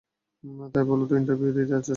ভাই 0.65 0.83
বললো 0.89 1.03
তুই 1.09 1.17
ইন্টারভিউ 1.17 1.49
দিতে 1.49 1.71
যাচ্ছিস। 1.71 1.89